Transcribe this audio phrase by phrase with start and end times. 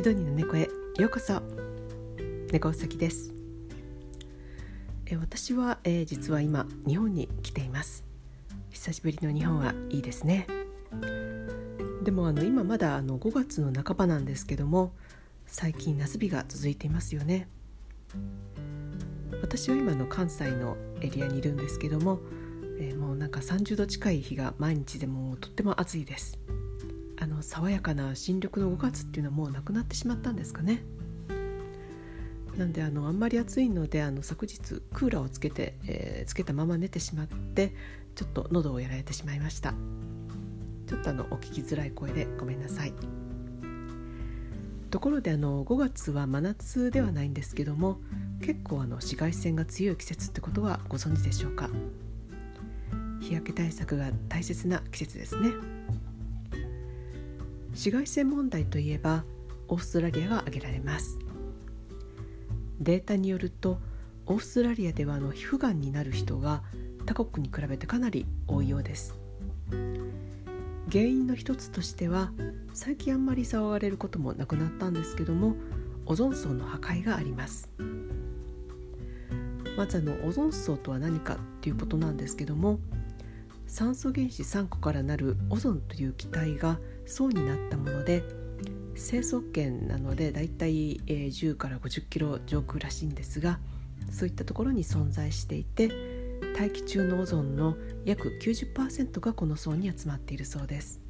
[0.00, 0.62] シドニーの猫へ
[0.98, 1.42] ようこそ。
[2.52, 3.34] 猫うさぎです。
[5.04, 8.02] え私は、えー、実は今日本に来ています。
[8.70, 10.46] 久しぶりの日本はいいですね。
[12.02, 14.94] でもあの今まだあの5月の半ばなんですけども
[15.44, 17.46] 最近夏日が続いていますよね。
[19.42, 22.20] 私は今の関西のエリアにいるんですけども、
[22.78, 26.38] えー、もうなんか30度近い日が毎日でもとっても暑いです。
[27.20, 30.82] あの爽やかな新緑の5月っていうのはもうなくなってしまったんですかね。
[32.56, 37.74] なんであのあんまり暑いのであの昨日クーラーをつけて、えー、つけたまま寝てしまって
[38.14, 39.74] ちょっと喉をやられてしまいました。
[40.86, 42.92] ちょっとあのお聞きづらい声でごめんなさい。
[44.90, 48.00] ところであの5月は真夏ではないんですけども
[48.40, 51.70] 結構あの紫外線が強い季節ってことはご存知でしょうか。
[53.20, 55.79] 日焼け対策が大切な季節ですね。
[57.80, 59.24] 紫外線問題といえば
[59.68, 61.18] オーストラリアが挙げられます。
[62.78, 63.78] データによると
[64.26, 66.62] オーストラリアではの皮膚がんになる人が
[67.06, 69.14] 他国に比べてかなり多いようです。
[70.92, 72.32] 原因の一つとしては
[72.74, 75.54] 最近あんまり騒がれることもなくなったんですけども
[76.04, 77.70] オゾン層の破壊があります。
[79.78, 82.78] まずあのオゾン層とは何かっていうことなんですけども
[83.66, 86.78] 酸素原子3個からなるオゾンという気体が
[87.10, 88.22] 層になったもので
[88.94, 93.58] 成層圏なのでだいたい10から50キロ上空らしいんですが
[94.10, 95.90] そういったところに存在していて
[96.56, 101.00] 大気中のオゾンの約90%がこの層に集まっているそうです。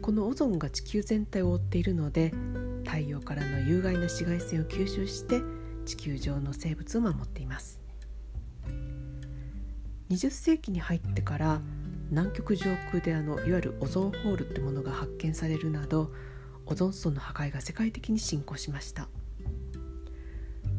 [0.00, 2.32] このオゾンが地球全体を覆っているので
[2.84, 5.42] 太陽からの有害な紫外線を吸収して
[5.84, 7.80] 地球上の生物を守っています。
[10.10, 11.60] 20世紀に入ってから
[12.12, 16.12] 南極上空であのいわゆるオゾンホールってものが発見されるなど
[16.66, 19.08] オゾン層の破壊が世界的に進行しました。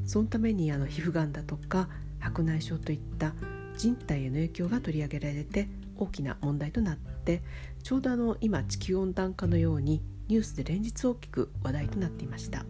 [0.06, 1.90] そのためにあの皮膚がんだとか
[2.20, 3.34] 白内障といった
[3.76, 7.42] 人体への影響が取り上げられて大きな問題となって
[7.82, 12.64] ちょうどあの今地球温暖化のようにニュースで連日大きく話題となっていました。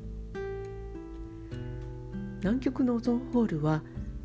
[2.39, 3.81] 南極のオゾンホールは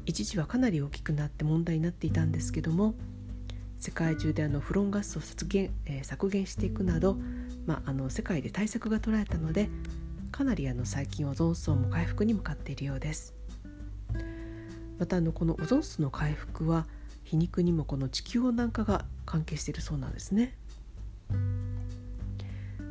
[0.06, 2.94] 一時はかなり大きくなって問題になっていたんですけども
[3.78, 7.16] 世界中であのフロンガスを削減,、えー、削減していくなど、
[7.66, 9.68] まあ、あの世界で対策が取られたので
[10.32, 13.34] かなりあの最近オゾン層も回復に向かっているようです。
[14.98, 16.86] またあのこのオゾン層の回復は
[17.22, 20.54] 皮肉にもこの地球温暖化が関係しているそうなんですね。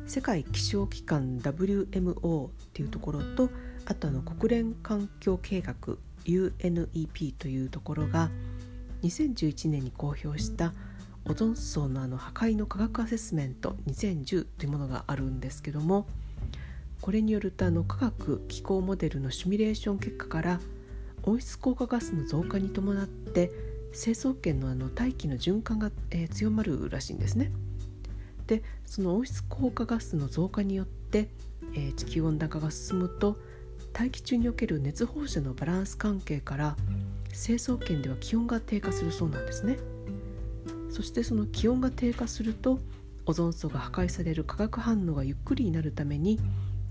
[0.06, 3.50] 世界気象機関 WMO っていうところと
[3.84, 5.74] あとあの国連環境計画
[6.24, 8.30] UNEP というところが
[9.02, 10.72] 2011年に公表した
[11.24, 16.06] オゾン層のあの破壊の科学アセスメント2010というものがあるんですけども
[17.00, 20.60] これによるとあの科学気候モデルのシミュレーション結果から
[21.22, 23.50] 温室効果ガスの増加に伴って
[23.92, 27.52] 成層圏のあの大気の循環が、えー、強まるらしいんですね。
[28.46, 31.28] でその温室効果ガスの増加によって、
[31.74, 33.36] えー、地球温暖化が進むと
[33.92, 36.76] 大気中における熱放射のバランス関係から
[37.32, 39.78] 成層圏では気温が低下するそうなんですね
[40.90, 42.80] そしてその気温が低下すると
[43.26, 46.40] オゾン層が破壊される化学反応がゆっくりになるために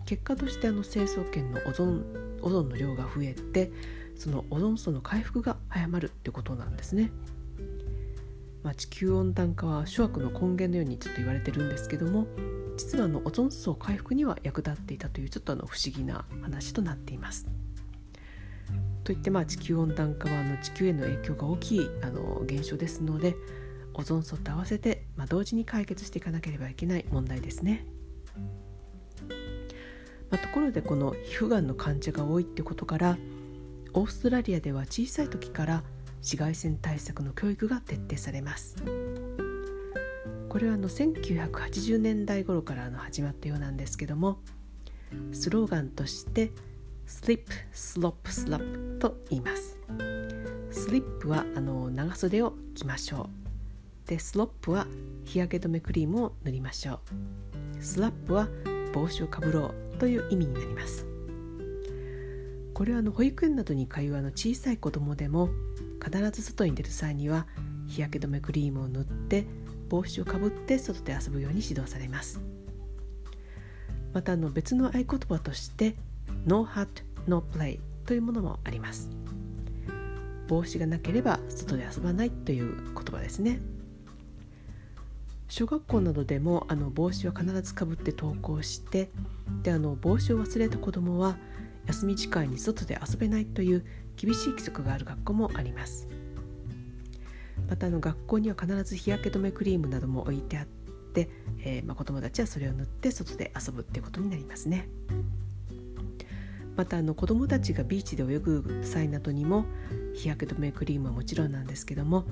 [0.05, 2.05] 結果としてあの成層圏のオゾン
[2.41, 3.71] オゾンの量が増えて
[4.15, 7.11] そのオゾン層の回復が早まるってことなんですね。
[8.63, 12.27] まあ、地球温暖化は諸悪の根源のようにちょっと言われてるんですけども
[12.75, 17.47] 実はあのオゾン層回復には役立っていたというちょっとあの不思議な話となっています。
[19.07, 23.37] といってまあ地球温暖化はあの地球への影響が大きいあの現象ですので
[23.93, 27.85] オゾン層と合わせて、まあ、同時に解決していかなければいけない問題ですね。
[30.29, 33.17] まあ、ところでこの皮膚がんの患者が多いってことから
[33.93, 35.83] オーストラリアでは小さい時から
[36.17, 38.75] 紫外線対策の教育が徹底されます
[40.49, 44.41] これはあの1980年代頃からの始まったようなんですけども
[45.31, 46.51] スローガンとして
[47.07, 49.79] 「Slip Slop Slap と言います。
[50.71, 53.29] Slip はあの長袖を着ましょ
[54.05, 54.09] う。
[54.09, 54.87] で Slop は
[55.23, 56.99] 日焼け止めクリームを塗りましょ
[57.79, 57.81] う。
[57.81, 58.49] スラップは
[58.93, 61.05] 帽子をかぶろうという意味になります。
[62.73, 65.49] これはあの保育園などに通うあの小さい子供でも
[66.03, 67.47] 必ず外に出る際には
[67.87, 69.45] 日焼け止めクリームを塗って
[69.87, 72.41] 帽子をかぶって外で遊ぶように指導されます。
[74.13, 75.95] またあの別の合言葉として
[76.47, 76.87] No hat,
[77.27, 79.09] no play というものもあります。
[80.47, 83.59] 帽子がなければ外で遊ばないという言葉ですね。
[85.49, 89.09] 小学校などでもあの帽子は必ずかぶって登校して
[89.61, 91.37] であの帽子を忘れた子どもは
[91.85, 93.85] 休み時間に外で遊べないという
[94.15, 96.07] 厳しい規則がある学校もあります。
[97.69, 101.29] またあの学校には必ず日焼け止めクリームなども置いてあって、
[101.59, 104.87] えー、まあ、子どもたちはそれを塗って外で遊ぶっていうことになりますね。
[106.77, 109.65] またあの子どもたちがビーチで泳ぐ際などにも
[110.13, 112.25] 日焼け止めクリームはもちろんなんですけども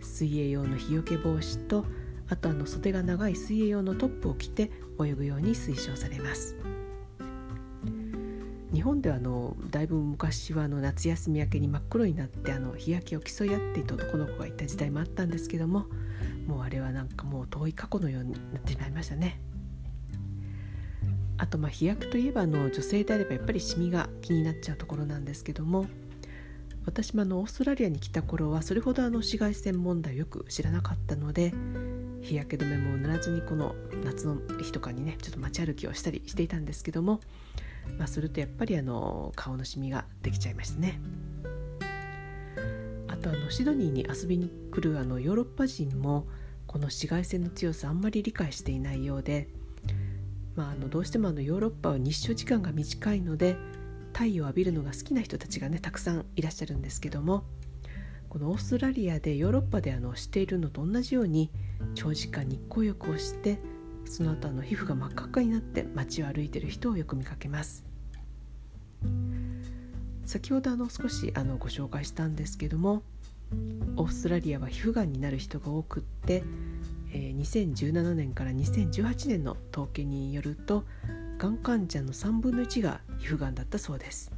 [0.00, 1.84] 水泳用の日よけ防止と
[2.28, 6.56] あとあの袖が長い水泳用のトップを着て泳ぐように推奨されます。
[8.72, 15.84] 日本ではあのだいぶ昔はあの夏休み明けに真っ黒になってあの日焼けを競い合っていた男の子がいた時代もあったんですけども
[16.46, 19.51] もうあれはなんかもう遠い過去のようになってしまいましたね。
[21.42, 25.86] あとまあ日焼けといえばあの女性であればやっぱりシミが気になっちゃうところなんですけども
[26.86, 31.52] 私もあのオーストラリアに来た頃はそれほどあの紫外線問題をよく知らなかったので
[32.20, 33.74] 日焼け止めも塗らずにこの
[34.04, 37.18] 夏の日とかにねちょっと街歩きをしたりしていたんですけども、
[37.98, 41.00] まあ、するとやっぱりあの顔のシミができちゃいましたね。
[43.08, 46.28] あとあのシドニーに遊びに来るあのヨーロッパ人も
[46.68, 49.48] この紫外線の強さあんまり理解していないようで、
[50.54, 53.56] まあ、あのどうしてもあのヨーロッパは日照時間が短いので
[54.12, 57.44] 太陽を浴びるのが好きな人たちがねたくさんいらっしゃるんですけども
[58.28, 61.50] このオーストラリアでヨーロッパであのしているのと同じように
[61.94, 63.58] 長時間日光浴をして
[64.04, 67.84] その後あの皮膚が真っ赤っかになって街を歩いてる人をよく見かけます。
[70.24, 73.02] 先ほどあの少しあのご紹介したんですけども
[73.96, 76.42] オーストラリアは皮膚がんになる人が多くって、
[77.12, 80.84] え、2017年から2018年の統計によると
[81.38, 84.32] がん患者の3分の1が皮膚がんだったそうです。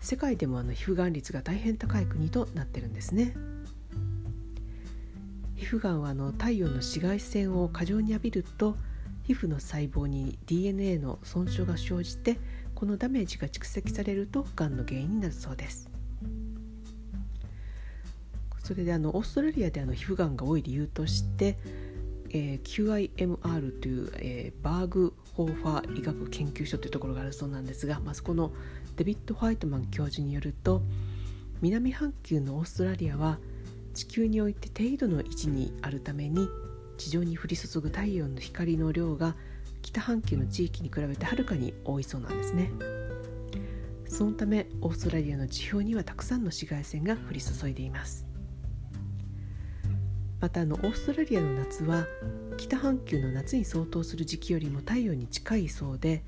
[0.00, 3.34] 世界でもあの皮膚がん率が大変高い国となってるんですね。
[5.56, 8.76] 皮膚がんはあの太陽の紫外線を過剰に浴びると
[9.22, 12.38] 皮膚の細胞に DNA の損傷が生じて
[12.74, 15.93] このダメージが蓄積されるとがんの原因になるそうです。
[18.64, 21.56] それであのオーストラリアであの皮膚がんが多い理由として
[22.34, 28.52] えー、QIMR という、えー、バーグ・ホーファー医学研究所というところがあるそうなんですが、まあ、そこの
[28.96, 30.82] デビッド・ホワイトマン教授によると
[31.62, 33.38] 南半球のオーストラリアは
[33.94, 36.48] 地球において低緯度の位置にあるために
[36.98, 39.36] 地上に降り注ぐ太陽の光の量が
[39.82, 42.72] 北半球の地域に比べてはるかに多いそうなんですね。
[44.08, 48.33] そのためオーストラリアの地表にはたくさんの紫外線が降り注いでいます。
[50.44, 52.06] またあのオーストラリアの夏は
[52.58, 56.22] 北半球の夏に相当する時期よりも太陽に近いそうで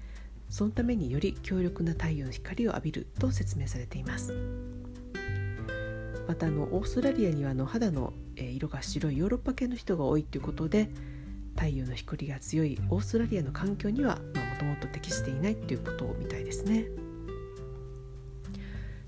[0.49, 4.33] そのためにより強力な太陽の光を浴びると説明されています
[6.27, 10.89] またあのオーストラリアにはあの肌の色が白いヨーロッパ系の人が多いということで
[11.55, 14.23] 太陽の光が強いオーストラリアの環境にはも
[14.59, 16.87] ともと適していないということみたいですね。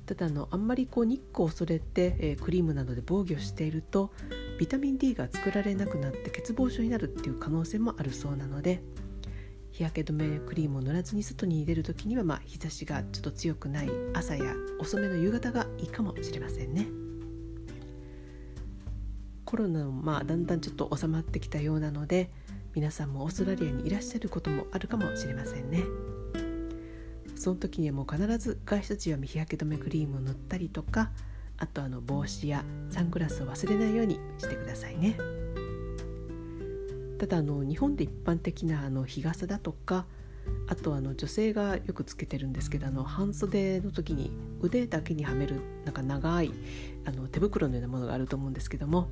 [0.05, 4.11] ただあのあんまりこう日光を恐れて、え、クリームなどで防御していると
[4.59, 8.83] ビタミン D が作られなくなって欠乏症になるっていう可能性もあるそうなので
[9.71, 16.89] 日焼け止めクリームを塗らずに外に出る時には、まあ、日差しがちょっと強くない朝や遅めの夕方がいいかもしれませんね。
[19.45, 22.31] コロナもまあだんだんちょっと収まってきたようなので
[22.75, 25.85] 皆さんもオーストラリアにいらっしゃることもあるかもしれませんね。
[27.37, 31.13] その時にはもう必ず外出時は日焼け止めクリームを塗ったりとか
[31.59, 35.17] あとあの帽子やサングラスを忘れないようにしてくださいね
[37.19, 40.07] ただあの日本で一般的なあの日傘だとか
[40.69, 46.53] あとあの女性がよくつけてるんですけどあの半袖の時に腕だけにはめるなんか長い
[47.05, 49.09] あの手袋のようなものがあると思うんですけども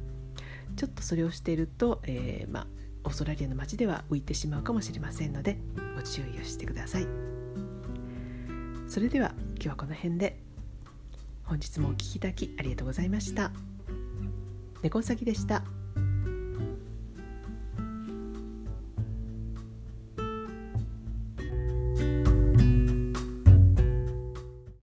[0.77, 2.67] ちょっとそれをしていると、えー、まあ、
[3.05, 5.59] オーストラリアの街では浮いてしまうかもしれませんので
[5.97, 7.07] ご注意をしてください。
[8.89, 10.39] それでは今日はこの辺で
[11.47, 13.53] 本日もお聴きいただきありがとうございました
[14.83, 15.76] 猫うさぎでした。